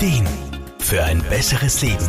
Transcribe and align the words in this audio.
Ideen 0.00 0.26
für 0.78 1.04
ein 1.04 1.22
besseres 1.28 1.82
Leben. 1.82 2.08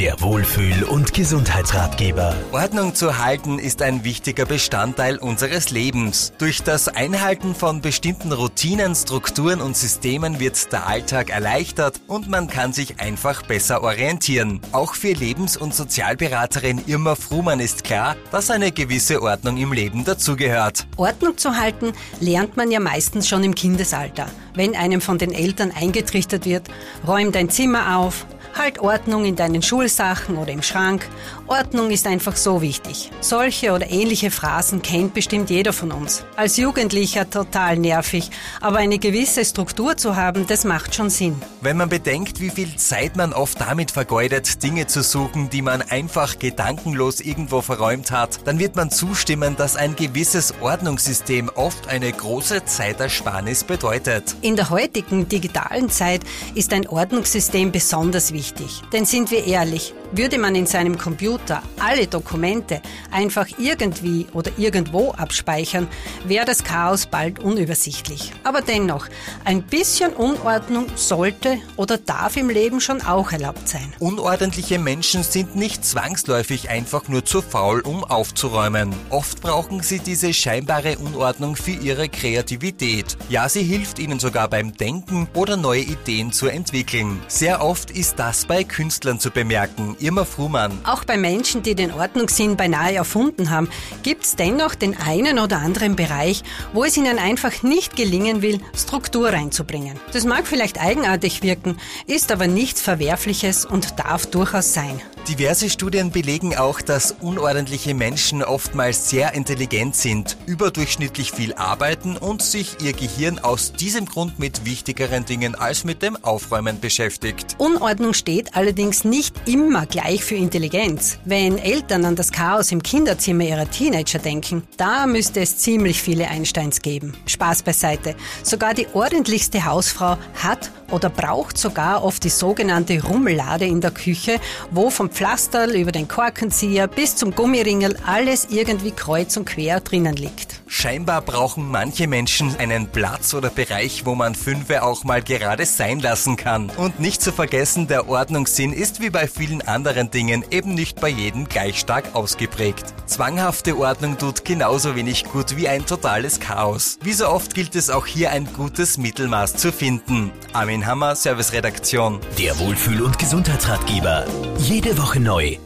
Der 0.00 0.20
Wohlfühl- 0.20 0.82
und 0.82 1.14
Gesundheitsratgeber. 1.14 2.34
Ordnung 2.50 2.96
zu 2.96 3.24
halten 3.24 3.60
ist 3.60 3.80
ein 3.80 4.02
wichtiger 4.02 4.44
Bestandteil 4.44 5.18
unseres 5.18 5.70
Lebens. 5.70 6.32
Durch 6.38 6.64
das 6.64 6.88
Einhalten 6.88 7.54
von 7.54 7.80
bestimmten 7.80 8.32
Routinen, 8.32 8.96
Strukturen 8.96 9.60
und 9.60 9.76
Systemen 9.76 10.40
wird 10.40 10.72
der 10.72 10.88
Alltag 10.88 11.30
erleichtert 11.30 12.00
und 12.08 12.28
man 12.28 12.48
kann 12.48 12.72
sich 12.72 12.98
einfach 12.98 13.42
besser 13.42 13.84
orientieren. 13.84 14.60
Auch 14.72 14.96
für 14.96 15.12
Lebens- 15.12 15.56
und 15.56 15.72
Sozialberaterin 15.76 16.82
Irma 16.88 17.14
Frumann 17.14 17.60
ist 17.60 17.84
klar, 17.84 18.16
dass 18.32 18.50
eine 18.50 18.72
gewisse 18.72 19.22
Ordnung 19.22 19.58
im 19.58 19.72
Leben 19.72 20.04
dazugehört. 20.04 20.88
Ordnung 20.96 21.38
zu 21.38 21.56
halten 21.56 21.92
lernt 22.18 22.56
man 22.56 22.72
ja 22.72 22.80
meistens 22.80 23.28
schon 23.28 23.44
im 23.44 23.54
Kindesalter. 23.54 24.26
Wenn 24.54 24.74
einem 24.74 25.00
von 25.00 25.18
den 25.18 25.32
Eltern 25.32 25.70
eingetrichtert 25.70 26.46
wird, 26.46 26.68
räum 27.06 27.30
dein 27.30 27.48
Zimmer 27.48 27.96
auf, 27.96 28.26
Halt 28.56 28.78
Ordnung 28.78 29.24
in 29.24 29.34
deinen 29.34 29.62
Schulsachen 29.62 30.36
oder 30.36 30.52
im 30.52 30.62
Schrank. 30.62 31.08
Ordnung 31.48 31.90
ist 31.90 32.06
einfach 32.06 32.36
so 32.36 32.62
wichtig. 32.62 33.10
Solche 33.20 33.72
oder 33.72 33.90
ähnliche 33.90 34.30
Phrasen 34.30 34.80
kennt 34.80 35.12
bestimmt 35.12 35.50
jeder 35.50 35.72
von 35.72 35.90
uns. 35.90 36.24
Als 36.36 36.56
Jugendlicher 36.56 37.28
total 37.28 37.76
nervig, 37.78 38.30
aber 38.60 38.78
eine 38.78 39.00
gewisse 39.00 39.44
Struktur 39.44 39.96
zu 39.96 40.14
haben, 40.14 40.46
das 40.46 40.64
macht 40.64 40.94
schon 40.94 41.10
Sinn. 41.10 41.42
Wenn 41.62 41.76
man 41.76 41.88
bedenkt, 41.88 42.40
wie 42.40 42.50
viel 42.50 42.76
Zeit 42.76 43.16
man 43.16 43.32
oft 43.32 43.60
damit 43.60 43.90
vergeudet, 43.90 44.62
Dinge 44.62 44.86
zu 44.86 45.02
suchen, 45.02 45.50
die 45.50 45.62
man 45.62 45.82
einfach 45.82 46.38
gedankenlos 46.38 47.20
irgendwo 47.20 47.60
verräumt 47.60 48.12
hat, 48.12 48.46
dann 48.46 48.60
wird 48.60 48.76
man 48.76 48.88
zustimmen, 48.88 49.56
dass 49.56 49.74
ein 49.74 49.96
gewisses 49.96 50.54
Ordnungssystem 50.60 51.50
oft 51.56 51.88
eine 51.88 52.12
große 52.12 52.64
Zeitersparnis 52.64 53.64
bedeutet. 53.64 54.36
In 54.42 54.54
der 54.54 54.70
heutigen 54.70 55.28
digitalen 55.28 55.90
Zeit 55.90 56.20
ist 56.54 56.72
ein 56.72 56.86
Ordnungssystem 56.86 57.72
besonders 57.72 58.32
wichtig 58.32 58.43
wichtig. 58.44 58.82
Denn 58.92 59.04
sind 59.04 59.30
wir 59.30 59.46
ehrlich, 59.46 59.94
würde 60.12 60.38
man 60.38 60.54
in 60.54 60.66
seinem 60.66 60.98
Computer 60.98 61.62
alle 61.80 62.06
Dokumente 62.06 62.80
einfach 63.10 63.46
irgendwie 63.58 64.26
oder 64.32 64.50
irgendwo 64.56 65.12
abspeichern, 65.12 65.88
wäre 66.24 66.46
das 66.46 66.64
Chaos 66.64 67.06
bald 67.06 67.38
unübersichtlich. 67.38 68.32
Aber 68.44 68.60
dennoch, 68.60 69.08
ein 69.44 69.62
bisschen 69.62 70.12
Unordnung 70.12 70.86
sollte 70.96 71.58
oder 71.76 71.98
darf 71.98 72.36
im 72.36 72.50
Leben 72.50 72.80
schon 72.80 73.02
auch 73.02 73.32
erlaubt 73.32 73.68
sein. 73.68 73.92
Unordentliche 73.98 74.78
Menschen 74.78 75.22
sind 75.22 75.56
nicht 75.56 75.84
zwangsläufig 75.84 76.70
einfach 76.70 77.08
nur 77.08 77.24
zu 77.24 77.42
faul, 77.42 77.80
um 77.80 78.04
aufzuräumen. 78.04 78.94
Oft 79.10 79.40
brauchen 79.40 79.82
sie 79.82 79.98
diese 79.98 80.32
scheinbare 80.32 80.98
Unordnung 80.98 81.56
für 81.56 81.72
ihre 81.72 82.08
Kreativität. 82.08 83.16
Ja, 83.28 83.48
sie 83.48 83.62
hilft 83.62 83.98
ihnen 83.98 84.18
sogar 84.18 84.48
beim 84.48 84.74
Denken 84.74 85.28
oder 85.34 85.56
neue 85.56 85.82
Ideen 85.82 86.32
zu 86.32 86.48
entwickeln. 86.48 87.20
Sehr 87.28 87.62
oft 87.62 87.90
ist 87.90 88.18
das 88.18 88.44
bei 88.46 88.64
Künstlern 88.64 89.20
zu 89.20 89.30
bemerken. 89.30 89.93
Irma 90.00 90.24
Frumann. 90.24 90.72
Auch 90.84 91.04
bei 91.04 91.16
Menschen, 91.16 91.62
die 91.62 91.74
den 91.74 91.92
Ordnungssinn 91.92 92.56
beinahe 92.56 92.94
erfunden 92.94 93.50
haben, 93.50 93.68
gibt 94.02 94.24
es 94.24 94.36
dennoch 94.36 94.74
den 94.74 94.96
einen 94.96 95.38
oder 95.38 95.58
anderen 95.58 95.96
Bereich, 95.96 96.42
wo 96.72 96.84
es 96.84 96.96
ihnen 96.96 97.18
einfach 97.18 97.62
nicht 97.62 97.96
gelingen 97.96 98.42
will, 98.42 98.60
Struktur 98.76 99.30
reinzubringen. 99.30 99.98
Das 100.12 100.24
mag 100.24 100.46
vielleicht 100.46 100.80
eigenartig 100.80 101.42
wirken, 101.42 101.78
ist 102.06 102.32
aber 102.32 102.46
nichts 102.46 102.80
Verwerfliches 102.80 103.64
und 103.64 103.98
darf 103.98 104.26
durchaus 104.26 104.74
sein. 104.74 105.00
Diverse 105.28 105.70
Studien 105.70 106.10
belegen 106.10 106.54
auch, 106.54 106.82
dass 106.82 107.12
unordentliche 107.22 107.94
Menschen 107.94 108.42
oftmals 108.42 109.08
sehr 109.08 109.32
intelligent 109.32 109.96
sind, 109.96 110.36
überdurchschnittlich 110.44 111.32
viel 111.32 111.54
arbeiten 111.54 112.18
und 112.18 112.42
sich 112.42 112.76
ihr 112.82 112.92
Gehirn 112.92 113.38
aus 113.38 113.72
diesem 113.72 114.04
Grund 114.04 114.38
mit 114.38 114.66
wichtigeren 114.66 115.24
Dingen 115.24 115.54
als 115.54 115.84
mit 115.84 116.02
dem 116.02 116.22
Aufräumen 116.22 116.78
beschäftigt. 116.78 117.56
Unordnung 117.56 118.12
steht 118.12 118.54
allerdings 118.54 119.04
nicht 119.04 119.34
immer 119.48 119.86
gleich 119.86 120.22
für 120.22 120.34
Intelligenz. 120.34 121.18
Wenn 121.24 121.56
Eltern 121.56 122.04
an 122.04 122.16
das 122.16 122.30
Chaos 122.30 122.70
im 122.70 122.82
Kinderzimmer 122.82 123.44
ihrer 123.44 123.70
Teenager 123.70 124.18
denken, 124.18 124.62
da 124.76 125.06
müsste 125.06 125.40
es 125.40 125.56
ziemlich 125.56 126.02
viele 126.02 126.28
Einsteins 126.28 126.82
geben. 126.82 127.14
Spaß 127.24 127.62
beiseite. 127.62 128.14
Sogar 128.42 128.74
die 128.74 128.88
ordentlichste 128.92 129.64
Hausfrau 129.64 130.18
hat 130.34 130.70
oder 130.94 131.10
braucht 131.10 131.58
sogar 131.58 132.04
oft 132.04 132.22
die 132.22 132.28
sogenannte 132.30 133.02
Rummellade 133.02 133.66
in 133.66 133.80
der 133.80 133.90
Küche, 133.90 134.38
wo 134.70 134.90
vom 134.90 135.10
Pflasterl 135.10 135.74
über 135.74 135.90
den 135.90 136.06
Korkenzieher 136.06 136.86
bis 136.86 137.16
zum 137.16 137.34
Gummiringel 137.34 137.96
alles 138.06 138.46
irgendwie 138.50 138.92
kreuz 138.92 139.36
und 139.36 139.44
quer 139.44 139.80
drinnen 139.80 140.14
liegt. 140.14 140.63
Scheinbar 140.84 141.22
brauchen 141.22 141.70
manche 141.70 142.06
Menschen 142.06 142.54
einen 142.58 142.88
Platz 142.88 143.32
oder 143.32 143.48
Bereich, 143.48 144.04
wo 144.04 144.14
man 144.14 144.34
Fünfe 144.34 144.82
auch 144.82 145.02
mal 145.02 145.22
gerade 145.22 145.64
sein 145.64 145.98
lassen 145.98 146.36
kann. 146.36 146.68
Und 146.76 147.00
nicht 147.00 147.22
zu 147.22 147.32
vergessen, 147.32 147.88
der 147.88 148.06
Ordnungssinn 148.06 148.70
ist 148.74 149.00
wie 149.00 149.08
bei 149.08 149.26
vielen 149.26 149.62
anderen 149.62 150.10
Dingen 150.10 150.44
eben 150.50 150.74
nicht 150.74 151.00
bei 151.00 151.08
jedem 151.08 151.48
gleich 151.48 151.78
stark 151.78 152.14
ausgeprägt. 152.14 152.84
Zwanghafte 153.06 153.78
Ordnung 153.78 154.18
tut 154.18 154.44
genauso 154.44 154.94
wenig 154.94 155.24
gut 155.24 155.56
wie 155.56 155.68
ein 155.68 155.86
totales 155.86 156.38
Chaos. 156.38 156.98
Wie 157.02 157.14
so 157.14 157.30
oft 157.30 157.54
gilt 157.54 157.76
es 157.76 157.88
auch 157.88 158.04
hier 158.04 158.30
ein 158.32 158.46
gutes 158.52 158.98
Mittelmaß 158.98 159.56
zu 159.56 159.72
finden. 159.72 160.32
Armin 160.52 160.84
Hammer, 160.84 161.16
Serviceredaktion. 161.16 162.20
Der 162.38 162.58
Wohlfühl- 162.58 163.00
und 163.00 163.18
Gesundheitsratgeber. 163.18 164.26
Jede 164.58 164.98
Woche 164.98 165.18
neu 165.18 165.56